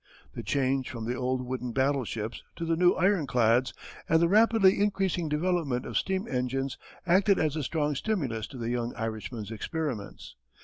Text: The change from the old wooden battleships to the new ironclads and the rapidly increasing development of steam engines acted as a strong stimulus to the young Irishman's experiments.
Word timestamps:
The 0.33 0.41
change 0.41 0.89
from 0.89 1.05
the 1.05 1.13
old 1.13 1.43
wooden 1.45 1.73
battleships 1.73 2.41
to 2.55 2.65
the 2.65 2.75
new 2.75 2.93
ironclads 2.93 3.71
and 4.09 4.19
the 4.19 4.27
rapidly 4.27 4.79
increasing 4.81 5.29
development 5.29 5.85
of 5.85 5.95
steam 5.95 6.27
engines 6.27 6.75
acted 7.05 7.37
as 7.37 7.55
a 7.55 7.61
strong 7.61 7.93
stimulus 7.93 8.47
to 8.47 8.57
the 8.57 8.71
young 8.71 8.95
Irishman's 8.95 9.51
experiments. 9.51 10.37